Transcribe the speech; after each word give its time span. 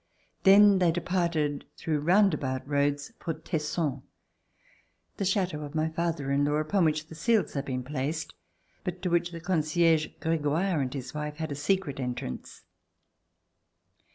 Then 0.41 0.79
they 0.79 0.91
departed, 0.91 1.65
through 1.77 1.99
round 1.99 2.33
about 2.33 2.67
roads, 2.67 3.13
for 3.19 3.35
Tes 3.35 3.65
son, 3.67 4.01
the 5.17 5.25
chateau 5.25 5.61
of 5.61 5.75
my 5.75 5.89
father 5.89 6.31
in 6.31 6.43
law, 6.43 6.55
upon 6.55 6.85
which 6.85 7.05
the 7.05 7.13
seals 7.13 7.53
had 7.53 7.65
been 7.65 7.83
placed, 7.83 8.33
but 8.83 9.03
to 9.03 9.11
which 9.11 9.29
the 9.31 9.39
concierge 9.39 10.07
Gregoire 10.19 10.81
and 10.81 10.91
his 10.91 11.13
wife 11.13 11.35
had 11.37 11.51
a 11.51 11.55
secret 11.55 11.99
entrance. 11.99 12.63